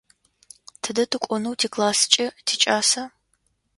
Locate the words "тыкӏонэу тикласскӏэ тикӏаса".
1.11-3.03